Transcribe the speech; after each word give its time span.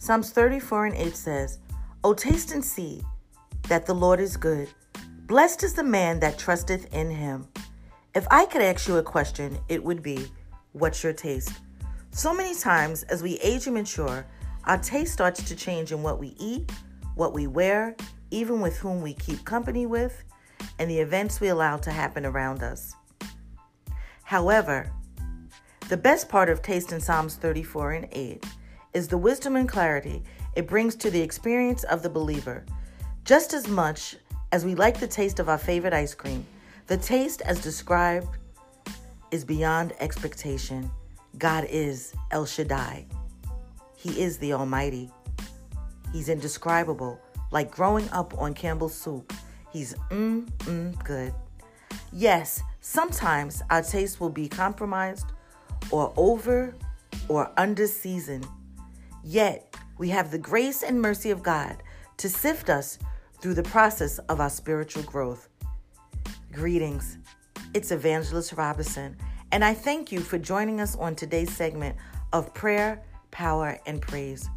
Psalms 0.00 0.30
34 0.30 0.86
and 0.86 0.96
8 0.96 1.14
says, 1.14 1.58
O 2.04 2.14
taste 2.14 2.52
and 2.52 2.64
see 2.64 3.02
that 3.68 3.84
the 3.84 3.94
Lord 3.94 4.18
is 4.18 4.34
good. 4.34 4.66
Blessed 5.26 5.62
is 5.62 5.74
the 5.74 5.84
man 5.84 6.18
that 6.20 6.38
trusteth 6.38 6.92
in 6.94 7.10
him. 7.10 7.46
If 8.14 8.26
I 8.30 8.46
could 8.46 8.62
ask 8.62 8.88
you 8.88 8.96
a 8.96 9.02
question, 9.02 9.58
it 9.68 9.84
would 9.84 10.02
be, 10.02 10.26
What's 10.72 11.04
your 11.04 11.12
taste? 11.12 11.52
So 12.12 12.32
many 12.32 12.54
times 12.54 13.02
as 13.04 13.22
we 13.22 13.38
age 13.40 13.66
and 13.66 13.76
mature, 13.76 14.24
our 14.64 14.78
taste 14.78 15.12
starts 15.12 15.46
to 15.46 15.54
change 15.54 15.92
in 15.92 16.02
what 16.02 16.18
we 16.18 16.34
eat, 16.38 16.72
what 17.14 17.34
we 17.34 17.46
wear, 17.46 17.94
even 18.30 18.62
with 18.62 18.78
whom 18.78 19.02
we 19.02 19.12
keep 19.12 19.44
company 19.44 19.84
with, 19.84 20.24
and 20.78 20.90
the 20.90 20.98
events 20.98 21.42
we 21.42 21.48
allow 21.48 21.76
to 21.76 21.90
happen 21.90 22.24
around 22.24 22.62
us. 22.62 22.94
However, 24.22 24.90
the 25.90 25.98
best 25.98 26.30
part 26.30 26.48
of 26.48 26.62
taste 26.62 26.90
in 26.90 27.00
Psalms 27.02 27.36
34 27.36 27.92
and 27.92 28.08
8 28.12 28.46
is 28.94 29.08
the 29.08 29.18
wisdom 29.18 29.56
and 29.56 29.68
clarity 29.68 30.22
it 30.56 30.66
brings 30.66 30.96
to 30.96 31.10
the 31.10 31.20
experience 31.20 31.84
of 31.84 32.02
the 32.02 32.10
believer. 32.10 32.64
Just 33.24 33.54
as 33.54 33.68
much 33.68 34.16
as 34.52 34.64
we 34.64 34.74
like 34.74 34.98
the 34.98 35.06
taste 35.06 35.38
of 35.38 35.48
our 35.48 35.58
favorite 35.58 35.92
ice 35.92 36.14
cream, 36.14 36.44
the 36.88 36.96
taste 36.96 37.40
as 37.42 37.62
described 37.62 38.36
is 39.30 39.44
beyond 39.44 39.92
expectation. 40.00 40.90
God 41.38 41.66
is 41.70 42.12
El 42.32 42.46
Shaddai. 42.46 43.06
He 43.96 44.20
is 44.20 44.38
the 44.38 44.54
Almighty. 44.54 45.10
He's 46.12 46.28
indescribable, 46.28 47.20
like 47.52 47.70
growing 47.70 48.08
up 48.10 48.36
on 48.38 48.54
Campbell's 48.54 48.94
soup. 48.94 49.32
He's 49.72 49.94
mm, 50.10 50.50
mm, 50.64 51.04
good. 51.04 51.32
Yes, 52.12 52.60
sometimes 52.80 53.62
our 53.70 53.82
taste 53.82 54.20
will 54.20 54.30
be 54.30 54.48
compromised 54.48 55.26
or 55.92 56.12
over 56.16 56.74
or 57.28 57.52
under 57.56 57.86
seasoned. 57.86 58.46
Yet, 59.22 59.76
we 59.98 60.08
have 60.08 60.30
the 60.30 60.38
grace 60.38 60.82
and 60.82 61.00
mercy 61.00 61.30
of 61.30 61.42
God 61.42 61.82
to 62.16 62.28
sift 62.28 62.70
us 62.70 62.98
through 63.40 63.54
the 63.54 63.62
process 63.62 64.18
of 64.28 64.40
our 64.40 64.50
spiritual 64.50 65.02
growth. 65.02 65.48
Greetings. 66.52 67.18
It's 67.74 67.92
Evangelist 67.92 68.54
Robinson, 68.54 69.16
and 69.52 69.64
I 69.64 69.74
thank 69.74 70.10
you 70.10 70.20
for 70.20 70.38
joining 70.38 70.80
us 70.80 70.96
on 70.96 71.14
today's 71.14 71.54
segment 71.54 71.96
of 72.32 72.52
Prayer, 72.54 73.02
Power, 73.30 73.78
and 73.86 74.00
Praise. 74.00 74.48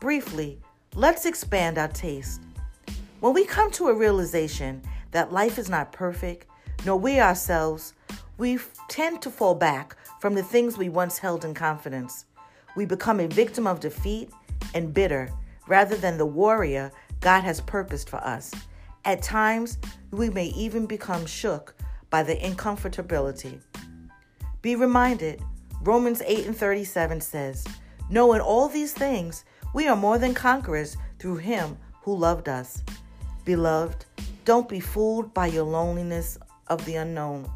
Briefly, 0.00 0.58
let's 0.94 1.26
expand 1.26 1.78
our 1.78 1.88
taste. 1.88 2.40
When 3.20 3.34
we 3.34 3.44
come 3.44 3.70
to 3.72 3.88
a 3.88 3.94
realization 3.94 4.82
that 5.10 5.32
life 5.32 5.58
is 5.58 5.68
not 5.68 5.92
perfect, 5.92 6.46
nor 6.86 6.96
we 6.96 7.20
ourselves, 7.20 7.94
we 8.38 8.58
tend 8.88 9.20
to 9.22 9.30
fall 9.30 9.54
back 9.54 9.96
from 10.20 10.34
the 10.34 10.42
things 10.42 10.78
we 10.78 10.88
once 10.88 11.18
held 11.18 11.44
in 11.44 11.54
confidence. 11.54 12.24
We 12.78 12.84
become 12.84 13.18
a 13.18 13.26
victim 13.26 13.66
of 13.66 13.80
defeat 13.80 14.30
and 14.72 14.94
bitter 14.94 15.32
rather 15.66 15.96
than 15.96 16.16
the 16.16 16.24
warrior 16.24 16.92
God 17.18 17.40
has 17.40 17.60
purposed 17.60 18.08
for 18.08 18.18
us. 18.18 18.52
At 19.04 19.20
times, 19.20 19.78
we 20.12 20.30
may 20.30 20.46
even 20.50 20.86
become 20.86 21.26
shook 21.26 21.74
by 22.08 22.22
the 22.22 22.36
uncomfortability. 22.36 23.60
Be 24.62 24.76
reminded, 24.76 25.42
Romans 25.82 26.22
8 26.24 26.46
and 26.46 26.56
37 26.56 27.20
says, 27.20 27.66
Knowing 28.10 28.40
all 28.40 28.68
these 28.68 28.92
things, 28.92 29.44
we 29.74 29.88
are 29.88 29.96
more 29.96 30.18
than 30.18 30.32
conquerors 30.32 30.96
through 31.18 31.38
him 31.38 31.76
who 32.02 32.14
loved 32.14 32.48
us. 32.48 32.84
Beloved, 33.44 34.04
don't 34.44 34.68
be 34.68 34.78
fooled 34.78 35.34
by 35.34 35.48
your 35.48 35.64
loneliness 35.64 36.38
of 36.68 36.84
the 36.84 36.94
unknown. 36.94 37.50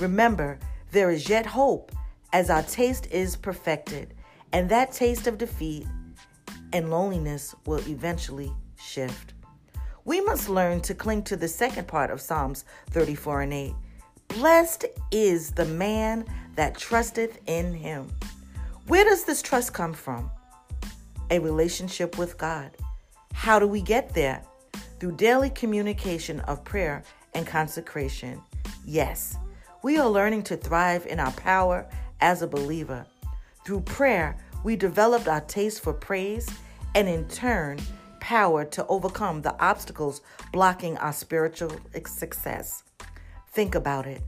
Remember, 0.00 0.58
there 0.90 1.10
is 1.10 1.28
yet 1.28 1.44
hope 1.44 1.92
as 2.32 2.48
our 2.48 2.62
taste 2.62 3.06
is 3.10 3.36
perfected, 3.36 4.13
and 4.54 4.68
that 4.68 4.92
taste 4.92 5.26
of 5.26 5.36
defeat 5.36 5.84
and 6.72 6.88
loneliness 6.88 7.56
will 7.66 7.80
eventually 7.88 8.52
shift. 8.76 9.34
We 10.04 10.20
must 10.20 10.48
learn 10.48 10.80
to 10.82 10.94
cling 10.94 11.24
to 11.24 11.36
the 11.36 11.48
second 11.48 11.88
part 11.88 12.12
of 12.12 12.20
Psalms 12.20 12.64
34 12.90 13.42
and 13.42 13.52
8. 13.52 13.74
Blessed 14.28 14.84
is 15.10 15.50
the 15.50 15.64
man 15.64 16.24
that 16.54 16.78
trusteth 16.78 17.40
in 17.46 17.74
him. 17.74 18.12
Where 18.86 19.02
does 19.02 19.24
this 19.24 19.42
trust 19.42 19.74
come 19.74 19.92
from? 19.92 20.30
A 21.30 21.40
relationship 21.40 22.16
with 22.16 22.38
God. 22.38 22.70
How 23.32 23.58
do 23.58 23.66
we 23.66 23.82
get 23.82 24.14
there? 24.14 24.40
Through 25.00 25.16
daily 25.16 25.50
communication 25.50 26.38
of 26.40 26.62
prayer 26.62 27.02
and 27.34 27.44
consecration. 27.44 28.40
Yes, 28.84 29.36
we 29.82 29.98
are 29.98 30.08
learning 30.08 30.44
to 30.44 30.56
thrive 30.56 31.06
in 31.06 31.18
our 31.18 31.32
power 31.32 31.88
as 32.20 32.42
a 32.42 32.46
believer. 32.46 33.04
Through 33.64 33.80
prayer, 33.80 34.36
we 34.62 34.76
developed 34.76 35.26
our 35.26 35.40
taste 35.40 35.82
for 35.82 35.94
praise 35.94 36.48
and, 36.94 37.08
in 37.08 37.26
turn, 37.28 37.78
power 38.20 38.64
to 38.64 38.86
overcome 38.86 39.42
the 39.42 39.58
obstacles 39.62 40.20
blocking 40.52 40.98
our 40.98 41.12
spiritual 41.12 41.72
success. 42.06 42.84
Think 43.52 43.74
about 43.74 44.06
it. 44.06 44.22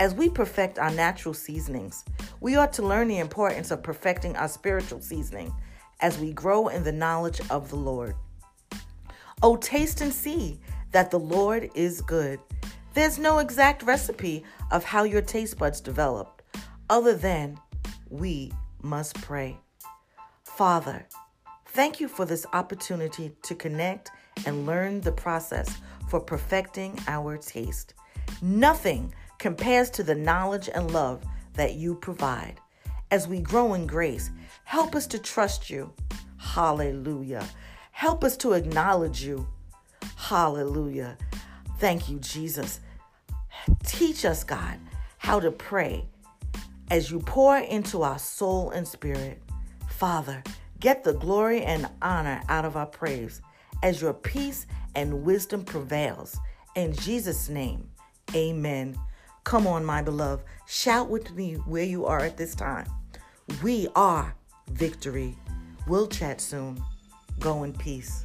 As 0.00 0.14
we 0.14 0.28
perfect 0.28 0.78
our 0.78 0.90
natural 0.90 1.34
seasonings, 1.34 2.04
we 2.40 2.56
ought 2.56 2.72
to 2.74 2.82
learn 2.82 3.08
the 3.08 3.18
importance 3.18 3.70
of 3.70 3.82
perfecting 3.82 4.36
our 4.36 4.48
spiritual 4.48 5.00
seasoning 5.00 5.54
as 6.00 6.18
we 6.18 6.32
grow 6.32 6.68
in 6.68 6.82
the 6.82 6.92
knowledge 6.92 7.40
of 7.50 7.70
the 7.70 7.76
Lord. 7.76 8.14
Oh, 9.42 9.56
taste 9.56 10.00
and 10.00 10.12
see 10.12 10.60
that 10.90 11.10
the 11.10 11.18
Lord 11.18 11.70
is 11.74 12.00
good. 12.00 12.40
There's 12.94 13.18
no 13.18 13.38
exact 13.38 13.84
recipe 13.84 14.44
of 14.70 14.84
how 14.84 15.04
your 15.04 15.22
taste 15.22 15.58
buds 15.58 15.80
developed, 15.80 16.42
other 16.90 17.14
than 17.14 17.58
we 18.10 18.52
must 18.82 19.14
pray. 19.22 19.58
Father, 20.44 21.06
Thank 21.74 22.00
you 22.00 22.08
for 22.08 22.26
this 22.26 22.44
opportunity 22.52 23.32
to 23.44 23.54
connect 23.54 24.10
and 24.44 24.66
learn 24.66 25.00
the 25.00 25.12
process 25.12 25.78
for 26.06 26.20
perfecting 26.20 26.98
our 27.08 27.38
taste. 27.38 27.94
Nothing 28.42 29.14
compares 29.38 29.88
to 29.92 30.02
the 30.02 30.14
knowledge 30.14 30.68
and 30.68 30.90
love 30.90 31.24
that 31.54 31.76
you 31.76 31.94
provide. 31.94 32.60
As 33.10 33.26
we 33.26 33.40
grow 33.40 33.72
in 33.72 33.86
grace, 33.86 34.30
help 34.64 34.94
us 34.94 35.06
to 35.08 35.18
trust 35.18 35.70
you. 35.70 35.90
Hallelujah. 36.36 37.48
Help 37.90 38.22
us 38.22 38.36
to 38.38 38.52
acknowledge 38.52 39.24
you. 39.24 39.46
Hallelujah. 40.16 41.16
Thank 41.78 42.10
you, 42.10 42.18
Jesus. 42.18 42.80
Teach 43.86 44.26
us, 44.26 44.44
God, 44.44 44.78
how 45.16 45.40
to 45.40 45.50
pray 45.50 46.04
as 46.92 47.10
you 47.10 47.18
pour 47.18 47.58
into 47.58 48.02
our 48.02 48.18
soul 48.20 48.70
and 48.70 48.86
spirit. 48.86 49.42
Father, 49.88 50.44
Get 50.82 51.04
the 51.04 51.12
glory 51.12 51.62
and 51.62 51.88
honor 52.02 52.42
out 52.48 52.64
of 52.64 52.76
our 52.76 52.86
praise 52.86 53.40
as 53.84 54.02
your 54.02 54.12
peace 54.12 54.66
and 54.96 55.22
wisdom 55.22 55.64
prevails. 55.64 56.36
In 56.74 56.92
Jesus' 56.92 57.48
name, 57.48 57.88
amen. 58.34 58.98
Come 59.44 59.68
on, 59.68 59.84
my 59.84 60.02
beloved, 60.02 60.44
shout 60.66 61.08
with 61.08 61.30
me 61.36 61.54
where 61.54 61.84
you 61.84 62.04
are 62.06 62.18
at 62.18 62.36
this 62.36 62.56
time. 62.56 62.88
We 63.62 63.86
are 63.94 64.34
victory. 64.72 65.38
We'll 65.86 66.08
chat 66.08 66.40
soon. 66.40 66.82
Go 67.38 67.62
in 67.62 67.74
peace. 67.74 68.24